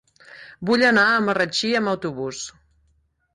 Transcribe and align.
Vull 0.69 0.85
anar 0.87 1.03
a 1.09 1.19
Marratxí 1.25 1.71
amb 1.81 1.93
autobús. 1.93 2.41